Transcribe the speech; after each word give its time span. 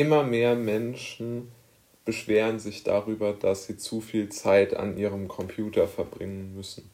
immer 0.00 0.22
mehr 0.22 0.54
Menschen 0.54 1.52
beschweren 2.06 2.58
sich 2.58 2.84
darüber, 2.84 3.34
dass 3.34 3.66
sie 3.66 3.76
zu 3.76 4.00
viel 4.00 4.30
Zeit 4.30 4.74
an 4.74 4.96
ihrem 4.96 5.28
Computer 5.28 5.86
verbringen 5.86 6.54
müssen. 6.54 6.90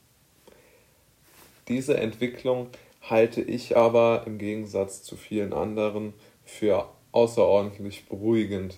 Diese 1.69 1.96
Entwicklung 1.96 2.66
halte 3.03 3.42
ich 3.42 3.77
aber 3.77 4.24
im 4.27 4.38
Gegensatz 4.38 5.04
zu 5.04 5.14
vielen 5.16 5.53
anderen 5.53 6.14
für 6.45 6.88
außerordentlich 7.12 8.09
beruhigend. 8.09 8.77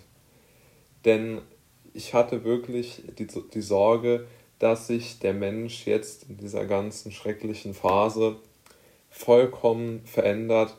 Denn 1.07 1.41
ich 1.95 2.13
hatte 2.13 2.45
wirklich 2.45 3.03
die, 3.19 3.27
die 3.27 3.63
Sorge, 3.63 4.27
dass 4.59 4.89
sich 4.89 5.21
der 5.21 5.33
Mensch 5.33 5.87
jetzt 5.87 6.29
in 6.29 6.37
dieser 6.37 6.67
ganzen 6.67 7.13
schrecklichen 7.13 7.73
Phase 7.73 8.37
vollkommen 9.09 10.03
verändert 10.05 10.77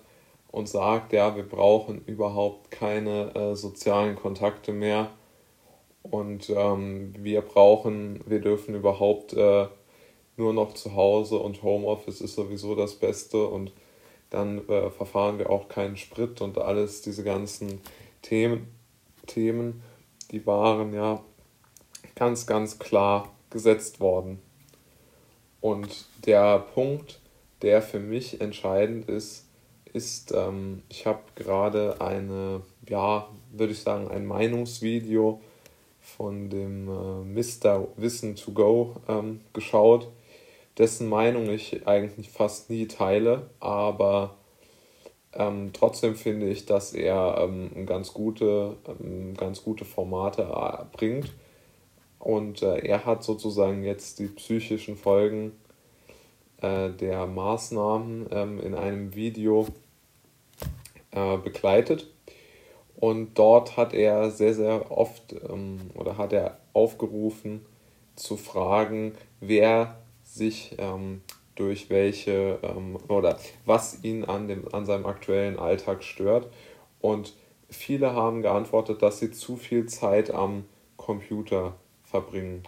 und 0.52 0.68
sagt, 0.68 1.14
ja, 1.14 1.36
wir 1.36 1.48
brauchen 1.48 2.04
überhaupt 2.06 2.72
keine 2.72 3.34
äh, 3.36 3.56
sozialen 3.56 4.16
Kontakte 4.16 4.74
mehr 4.74 5.12
und 6.04 6.50
ähm, 6.50 7.14
wir 7.18 7.42
brauchen, 7.42 8.22
wir 8.26 8.40
dürfen 8.42 8.76
überhaupt 8.76 9.34
äh, 9.34 9.68
nur 10.38 10.54
noch 10.54 10.74
zu 10.74 10.96
Hause 10.96 11.38
und 11.38 11.62
Homeoffice 11.62 12.22
ist 12.22 12.36
sowieso 12.36 12.76
das 12.76 12.96
Beste 12.96 13.46
und 13.46 13.72
dann 14.30 14.68
äh, 14.70 14.90
verfahren 14.90 15.38
wir 15.38 15.50
auch 15.50 15.68
keinen 15.68 15.98
Sprit 15.98 16.42
und 16.42 16.58
alles, 16.58 17.02
diese 17.02 17.24
ganzen 17.24 17.82
Themen, 18.22 18.68
Themen, 19.28 19.84
die 20.32 20.46
waren 20.46 20.94
ja 20.94 21.22
ganz, 22.16 22.46
ganz 22.46 22.80
klar 22.80 23.30
gesetzt 23.50 24.00
worden. 24.00 24.40
Und 25.62 26.06
der 26.26 26.60
Punkt, 26.60 27.20
der 27.62 27.82
für 27.82 28.00
mich 28.00 28.40
entscheidend 28.40 29.10
ist, 29.10 29.49
ist, 29.94 30.32
ähm, 30.32 30.84
ich 30.90 31.06
habe 31.06 31.22
gerade 31.36 32.02
eine, 32.02 32.62
ja, 32.88 33.28
würde 33.52 33.74
ich 33.74 33.80
sagen, 33.80 34.10
ein 34.10 34.26
Meinungsvideo 34.26 35.42
von 36.02 36.50
dem 36.50 36.88
äh, 36.88 37.42
Mr. 37.42 37.88
Wissen 37.98 38.36
to 38.36 38.52
Go 38.52 38.96
ähm, 39.08 39.42
geschaut, 39.54 40.10
dessen 40.78 41.10
Meinung 41.10 41.50
ich 41.50 41.88
eigentlich 41.88 42.30
fast 42.30 42.70
nie 42.70 42.88
teile, 42.88 43.50
aber 43.60 44.36
ähm, 45.34 45.72
trotzdem 45.74 46.16
finde 46.16 46.50
ich, 46.50 46.66
dass 46.66 46.94
er 46.94 47.38
ähm, 47.40 47.86
ganz, 47.86 48.14
gute, 48.14 48.78
ähm, 48.88 49.36
ganz 49.36 49.64
gute 49.64 49.86
Formate 49.86 50.44
äh, 50.44 50.86
bringt. 50.96 51.32
Und 52.18 52.62
äh, 52.62 52.80
er 52.80 53.06
hat 53.06 53.24
sozusagen 53.24 53.84
jetzt 53.84 54.20
die 54.20 54.28
psychischen 54.28 54.98
Folgen 54.98 55.54
äh, 56.62 56.90
der 56.90 57.26
Maßnahmen 57.28 58.28
ähm, 58.32 58.60
in 58.60 58.76
einem 58.76 59.16
Video 59.16 59.68
äh, 61.12 61.38
begleitet. 61.38 62.08
Und 62.96 63.36
dort 63.36 63.78
hat 63.78 63.94
er 63.94 64.30
sehr, 64.30 64.54
sehr 64.54 64.92
oft 64.92 65.34
ähm, 65.50 65.92
oder 65.94 66.18
hat 66.18 66.34
er 66.34 66.60
aufgerufen 66.74 67.66
zu 68.16 68.36
fragen, 68.36 69.14
wer 69.40 69.98
sich 70.24 70.76
ähm, 70.78 71.22
durch 71.56 71.90
welche 71.90 72.60
ähm, 72.62 72.98
oder 73.08 73.38
was 73.66 74.04
ihn 74.04 74.26
an, 74.26 74.48
dem, 74.48 74.74
an 74.74 74.86
seinem 74.86 75.06
aktuellen 75.06 75.60
Alltag 75.60 76.04
stört. 76.04 76.50
Und 77.00 77.34
viele 77.70 78.14
haben 78.14 78.42
geantwortet, 78.42 79.02
dass 79.02 79.20
sie 79.20 79.32
zu 79.32 79.56
viel 79.56 79.86
Zeit 79.86 80.32
am 80.32 80.66
Computer 80.98 81.76
verbringen. 82.04 82.64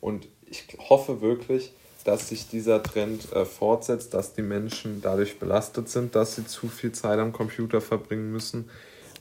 Und 0.00 0.28
ich 0.46 0.66
hoffe 0.78 1.20
wirklich, 1.20 1.72
dass 2.04 2.28
sich 2.28 2.48
dieser 2.48 2.82
Trend 2.82 3.32
äh, 3.32 3.44
fortsetzt, 3.44 4.14
dass 4.14 4.34
die 4.34 4.42
Menschen 4.42 5.00
dadurch 5.02 5.38
belastet 5.38 5.88
sind, 5.88 6.14
dass 6.14 6.36
sie 6.36 6.46
zu 6.46 6.68
viel 6.68 6.92
Zeit 6.92 7.18
am 7.18 7.32
Computer 7.32 7.80
verbringen 7.80 8.30
müssen, 8.30 8.70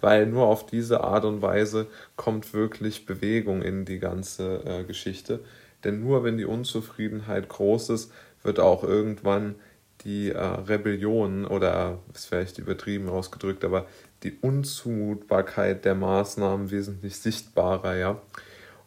weil 0.01 0.25
nur 0.25 0.45
auf 0.47 0.65
diese 0.65 1.01
Art 1.01 1.23
und 1.23 1.41
Weise 1.41 1.87
kommt 2.17 2.53
wirklich 2.53 3.05
Bewegung 3.05 3.61
in 3.61 3.85
die 3.85 3.99
ganze 3.99 4.63
äh, 4.65 4.83
Geschichte. 4.83 5.39
Denn 5.83 6.03
nur 6.03 6.23
wenn 6.23 6.37
die 6.37 6.45
Unzufriedenheit 6.45 7.47
groß 7.49 7.89
ist, 7.89 8.11
wird 8.43 8.59
auch 8.59 8.83
irgendwann 8.83 9.55
die 10.03 10.31
äh, 10.31 10.37
Rebellion 10.37 11.45
oder 11.45 11.99
ist 12.13 12.25
vielleicht 12.25 12.57
übertrieben 12.57 13.07
ausgedrückt, 13.07 13.63
aber 13.63 13.87
die 14.23 14.37
Unzumutbarkeit 14.41 15.85
der 15.85 15.95
Maßnahmen 15.95 16.71
wesentlich 16.71 17.17
sichtbarer, 17.17 17.95
ja. 17.95 18.21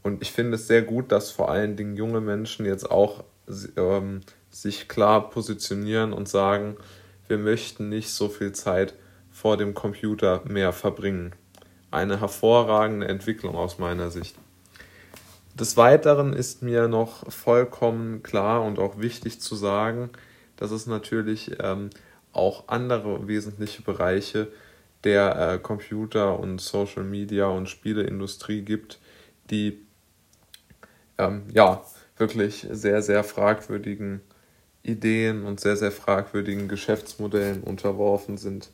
Und 0.03 0.23
ich 0.23 0.33
finde 0.33 0.55
es 0.55 0.69
sehr 0.69 0.83
gut, 0.83 1.11
dass 1.11 1.31
vor 1.31 1.51
allen 1.51 1.77
Dingen 1.77 1.97
junge 1.97 2.21
Menschen 2.21 2.65
jetzt 2.65 2.91
auch 2.91 3.25
ähm, 3.77 4.21
sich 4.51 4.89
klar 4.89 5.31
positionieren 5.31 6.13
und 6.13 6.29
sagen, 6.29 6.77
wir 7.29 7.39
möchten 7.39 7.89
nicht 7.89 8.11
so 8.11 8.29
viel 8.29 8.53
Zeit 8.53 8.95
vor 9.31 9.57
dem 9.57 9.75
Computer 9.75 10.43
mehr 10.47 10.73
verbringen. 10.73 11.35
Eine 11.91 12.21
hervorragende 12.21 13.09
Entwicklung 13.09 13.55
aus 13.55 13.79
meiner 13.79 14.11
Sicht. 14.11 14.37
Des 15.55 15.77
Weiteren 15.77 16.33
ist 16.33 16.63
mir 16.63 16.89
noch 16.89 17.31
vollkommen 17.31 18.23
klar 18.23 18.63
und 18.63 18.79
auch 18.79 18.99
wichtig 18.99 19.41
zu 19.41 19.55
sagen, 19.55 20.11
dass 20.57 20.71
es 20.71 20.87
natürlich 20.87 21.57
ähm, 21.61 21.91
auch 22.33 22.69
andere 22.69 23.27
wesentliche 23.27 23.83
Bereiche 23.83 24.49
der 25.05 25.55
äh, 25.55 25.59
Computer- 25.59 26.39
und 26.39 26.61
Social 26.61 27.05
Media 27.05 27.47
und 27.47 27.69
Spieleindustrie 27.69 28.63
gibt, 28.63 28.99
die 29.51 29.87
ähm, 31.19 31.45
ja 31.53 31.83
wirklich 32.17 32.67
sehr, 32.71 33.03
sehr 33.03 33.25
fragwürdigen 33.25 34.21
Ideen 34.83 35.45
und 35.45 35.61
sehr, 35.61 35.77
sehr 35.77 35.93
fragwürdigen 35.93 36.69
Geschäftsmodellen 36.69 37.63
unterworfen 37.63 38.39
sind. 38.39 38.71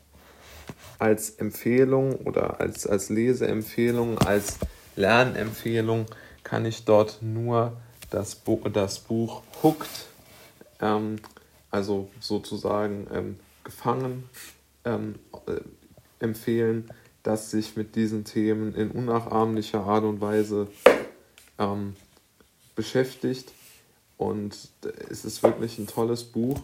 Als 0.98 1.30
Empfehlung 1.30 2.14
oder 2.16 2.60
als, 2.60 2.86
als 2.86 3.08
Leseempfehlung, 3.08 4.18
als 4.18 4.58
Lernempfehlung 4.94 6.06
kann 6.44 6.66
ich 6.66 6.84
dort 6.84 7.18
nur 7.22 7.76
das, 8.10 8.34
Buch, 8.34 8.68
das 8.70 8.98
Buch 9.00 9.42
Hooked, 9.62 10.06
ähm, 10.80 11.16
also 11.70 12.10
sozusagen 12.20 13.06
ähm, 13.12 13.40
gefangen, 13.64 14.28
ähm, 14.84 15.14
äh, 15.46 15.60
empfehlen, 16.22 16.90
das 17.22 17.50
sich 17.50 17.76
mit 17.76 17.96
diesen 17.96 18.24
Themen 18.24 18.74
in 18.74 18.90
unnachahmlicher 18.90 19.80
Art 19.80 20.04
und 20.04 20.20
Weise 20.20 20.68
ähm, 21.58 21.94
beschäftigt. 22.74 23.52
Und 24.16 24.56
es 25.08 25.24
ist 25.24 25.42
wirklich 25.42 25.78
ein 25.78 25.86
tolles 25.86 26.24
Buch. 26.24 26.60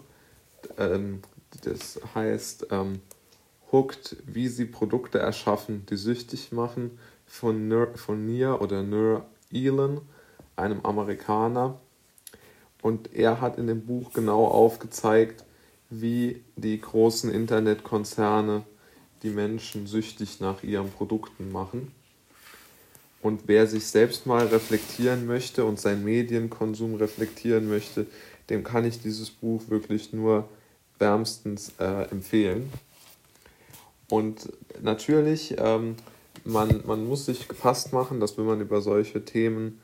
Ähm, 0.77 1.23
das 1.65 2.01
heißt 2.15 2.69
ähm, 2.71 3.01
Hooked, 3.73 4.17
wie 4.27 4.49
sie 4.49 4.65
Produkte 4.65 5.19
erschaffen, 5.19 5.85
die 5.87 5.97
süchtig 5.97 6.53
machen, 6.53 6.99
von, 7.27 7.69
Ner 7.69 7.89
von 7.97 8.25
Nia 8.25 8.55
oder 8.55 8.83
Nur 8.83 9.27
Elon, 9.53 10.01
einem 10.57 10.81
Amerikaner. 10.85 11.79
Und 12.81 13.15
er 13.15 13.41
hat 13.41 13.59
in 13.59 13.67
dem 13.67 13.85
Buch 13.85 14.13
genau 14.13 14.47
aufgezeigt, 14.47 15.45
wie 15.91 16.43
die 16.57 16.81
großen 16.81 17.31
Internetkonzerne 17.31 18.65
die 19.23 19.31
Menschen 19.31 19.87
süchtig 19.87 20.41
nach 20.41 20.63
ihren 20.63 20.91
Produkten 20.91 21.51
machen. 21.51 21.93
Und 23.21 23.43
wer 23.47 23.67
sich 23.67 23.87
selbst 23.87 24.27
mal 24.27 24.47
reflektieren 24.47 25.27
möchte 25.27 25.65
und 25.65 25.81
seinen 25.81 26.05
Medienkonsum 26.05 26.95
reflektieren 26.95 27.69
möchte, 27.69 28.07
dem 28.49 28.63
kann 28.65 28.85
ich 28.85 29.01
dieses 29.01 29.31
Buch 29.31 29.63
wirklich 29.69 30.13
nur 30.13 30.49
wärmstens 30.99 31.73
äh, 31.79 32.11
empfehlen. 32.11 32.73
Und 34.09 34.49
natürlich 34.81 35.57
ähm, 35.59 35.97
man, 36.45 36.83
man 36.87 37.07
muss 37.07 37.27
sich 37.27 37.49
gefasst 37.49 37.93
machen, 37.93 38.21
dass 38.21 38.39
wenn 38.39 38.47
man 38.47 38.61
über 38.61 38.81
solche 38.81 39.25
Themen 39.25 39.81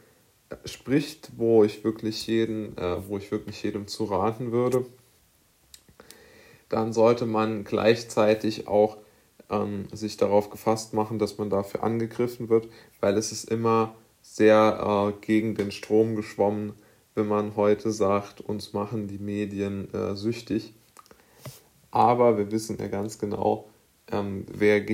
äh, 0.49 0.57
spricht, 0.67 1.33
wo 1.37 1.65
ich 1.65 1.85
wirklich 1.85 2.27
jeden, 2.27 2.77
äh, 2.79 2.97
wo 3.09 3.19
ich 3.19 3.31
wirklich 3.31 3.63
jedem 3.63 3.87
zu 3.87 4.05
raten 4.05 4.53
würde, 4.53 4.87
dann 6.69 6.93
sollte 6.93 7.27
man 7.27 7.65
gleichzeitig 7.65 8.67
auch 8.67 8.97
ähm, 9.51 9.87
sich 9.93 10.17
darauf 10.17 10.51
gefasst 10.51 10.95
machen, 10.95 11.19
dass 11.19 11.39
man 11.39 11.51
dafür 11.51 11.83
angegriffen 11.83 12.49
wird, 12.49 12.69
weil 13.01 13.17
es 13.17 13.33
ist 13.33 13.51
immer 13.51 13.95
sehr 14.23 15.13
äh, 15.15 15.25
gegen 15.25 15.55
den 15.55 15.71
Strom 15.71 16.17
geschwommen, 16.17 16.73
wenn 17.15 17.29
man 17.29 17.57
heute 17.57 17.93
sagt, 17.93 18.41
uns 18.41 18.73
machen 18.73 19.07
die 19.07 19.19
Medien 19.19 19.93
äh, 19.95 20.17
süchtig. 20.17 20.75
Aber 21.91 22.39
wir 22.39 22.51
wissen 22.51 22.77
ja 22.81 22.89
ganz 22.89 23.19
genau, 23.19 23.69
ähm, 24.11 24.47
wer, 24.53 24.85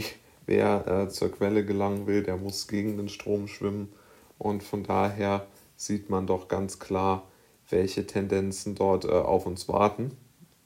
wer 0.47 0.87
äh, 0.87 1.09
zur 1.09 1.33
Quelle 1.33 1.65
gelangen 1.65 2.07
will, 2.07 2.23
der 2.23 2.37
muss 2.37 2.69
gegen 2.69 2.97
den 2.97 3.09
Strom 3.09 3.49
schwimmen. 3.49 3.93
Und 4.37 4.63
von 4.63 4.83
daher 4.83 5.47
sieht 5.77 6.11
man 6.11 6.27
doch 6.27 6.49
ganz 6.49 6.79
klar, 6.79 7.27
welche 7.71 8.07
Tendenzen 8.07 8.75
dort 8.75 9.05
äh, 9.05 9.13
auf 9.13 9.47
uns 9.47 9.69
warten. 9.69 10.17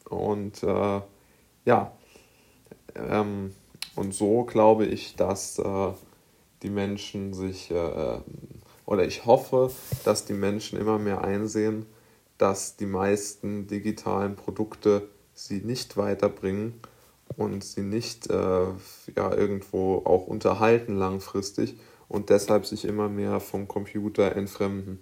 Und 0.09 0.62
äh, 0.62 1.00
ja, 1.64 1.93
ähm, 2.97 3.53
und 3.96 4.14
so 4.14 4.44
glaube 4.44 4.87
ich, 4.87 5.17
dass 5.17 5.58
äh, 5.58 5.93
die 6.62 6.70
Menschen 6.70 7.35
sich, 7.35 7.70
äh, 7.70 8.19
oder 8.87 9.06
ich 9.06 9.26
hoffe, 9.26 9.70
dass 10.05 10.25
die 10.25 10.32
Menschen 10.32 10.79
immer 10.79 10.99
mehr 10.99 11.23
einsehen, 11.23 11.87
dass 12.38 12.76
die 12.76 12.87
meisten 12.87 13.67
digitalen 13.67 14.37
Produkte 14.37 15.08
sie 15.35 15.61
nicht 15.61 15.96
weiterbringen 15.96 16.81
und 17.37 17.64
sie 17.64 17.82
nicht 17.82 18.31
äh, 18.31 18.67
ja, 19.17 19.35
irgendwo 19.35 20.02
auch 20.05 20.26
unterhalten 20.26 20.97
langfristig 20.97 21.76
und 22.08 22.31
deshalb 22.31 22.67
sich 22.67 22.85
immer 22.85 23.08
mehr 23.08 23.40
vom 23.40 23.69
Computer 23.69 24.37
entfremden. 24.37 25.00